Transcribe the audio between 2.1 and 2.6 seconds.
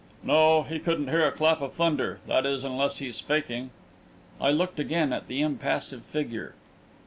That